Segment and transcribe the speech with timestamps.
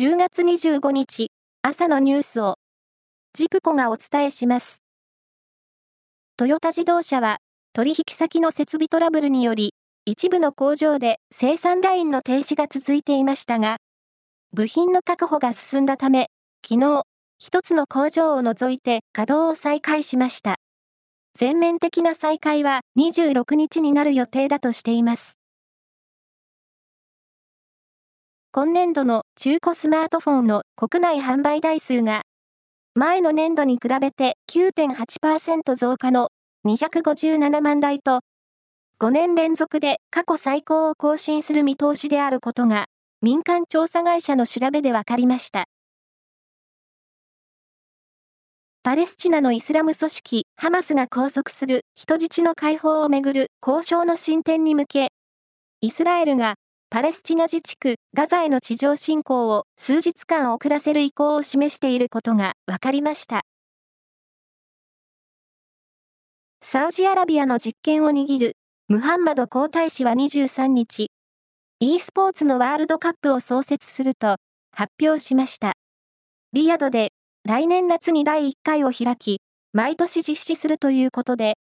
[0.00, 2.54] 10月25日朝のニュースを
[3.34, 4.80] ジプコがお伝えします。
[6.36, 7.38] トヨタ自動車は
[7.72, 9.74] 取引先の設備トラブルにより
[10.04, 13.78] 一部の工場で生産ラインの停止が続いていましたが
[14.52, 16.28] 部品の確保が進んだため
[16.64, 17.02] 昨日
[17.40, 20.58] 一つの工場を除いて稼働を再開しました。
[21.34, 25.38] 全面的な再開は26日になる予定だとしています。
[28.50, 32.22] 今年度の中古スマートフォンの国内販売台数が、
[32.96, 36.30] 前の年度に比べて9.8%増加の
[36.66, 38.22] 257万台と、
[39.00, 42.86] 5年連続で過去最高を更新する見通しであることが、
[43.22, 45.66] 民間調査会社の調べで分かりました。
[48.82, 55.12] パレスチナのイスラム組織ハマスが拘束する人質の解放をめぐる交渉の進展に向け、
[55.80, 56.56] イスラエルが
[56.90, 63.42] パレスチナ自治区ガザへの地上侵攻を数日間遅らせる意向を示していることが分かりました。
[66.62, 68.56] サウジアラビアの実権を握る
[68.88, 71.10] ムハンマド皇太子は23日、
[71.80, 74.36] e スポーツのワールドカップを創設すると
[74.72, 75.74] 発表しました。
[76.54, 77.10] リヤドで
[77.44, 79.42] 来年夏に第1回を開き、
[79.74, 81.58] 毎年実施するということで、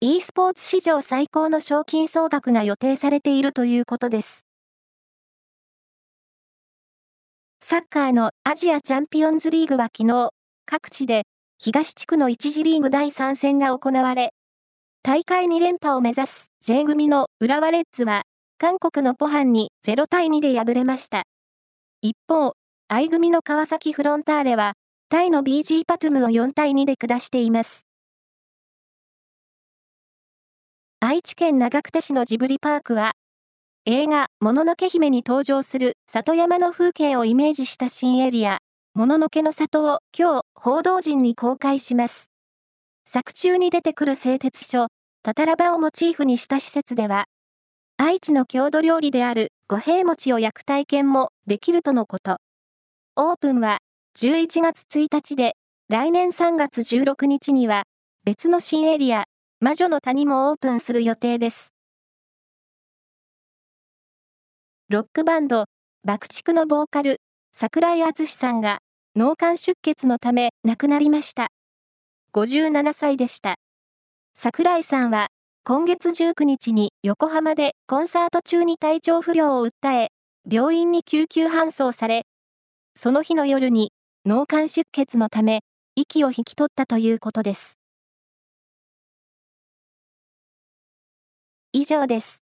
[0.00, 4.44] e スポーツ史上最高の賞金総額が予定されているということです。
[7.64, 10.30] サッカーのアジアチャンピオンズリーグは昨日、
[10.66, 11.22] 各地で
[11.58, 14.34] 東地区の1次リーグ第3戦が行われ、
[15.04, 18.24] 大会2連覇を目指す J 組の浦和レッズは、
[18.58, 21.22] 韓国のポハンに0対2で敗れました。
[22.00, 22.54] 一方、
[22.88, 24.72] I 組の川崎フロンターレは、
[25.08, 27.86] タイの BG パトゥムを4対2で下しています。
[30.98, 33.12] 愛知県長久手市のジブリパークは、
[33.84, 38.58] 映画、もののけ姫に登場する里山の風景をイメージした新エリア、
[38.94, 42.30] もののけの里を今日、報道陣に公開します。
[43.06, 44.86] 作中に出てくる製鉄所、
[45.24, 47.24] タタラバをモチーフにした施設では、
[47.96, 52.36] 愛知の郷土料理である五平餅を焼く体験もできるとのこと。
[53.16, 53.78] オープンは
[54.16, 55.56] 11月1日で、
[55.88, 57.82] 来年3月16日には
[58.22, 59.24] 別の新エリア、
[59.58, 61.74] 魔女の谷もオープンする予定です。
[64.92, 65.64] ロックバンド、
[66.04, 67.22] 爆竹のボーカル、
[67.54, 68.80] 桜井敦さんが
[69.16, 71.48] 脳幹出血のため亡くなりました。
[72.34, 73.54] 57歳でした。
[74.34, 75.28] 桜井さんは
[75.64, 80.08] 今月19日に横浜でコンサート中に体調不良を訴え、
[80.46, 82.26] 病院に救急搬送され、
[82.94, 83.92] その日の夜に
[84.26, 85.60] 脳幹出血のため
[85.94, 87.78] 息を引き取ったということです。
[91.72, 92.41] 以上です。